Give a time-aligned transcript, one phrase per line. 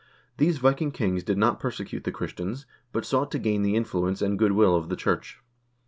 [0.37, 4.19] These Viking kings did not perse cute the Christians, but sought to gain the influence
[4.23, 5.37] and good will of the church.